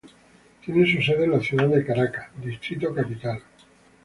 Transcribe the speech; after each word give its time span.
Tiene 0.65 0.91
su 0.91 0.99
sede 0.99 1.25
en 1.25 1.31
la 1.33 1.39
ciudad 1.41 1.67
de 1.67 1.85
Caracas, 1.85 2.31
Distrito 2.43 2.91
Capital. 2.91 3.39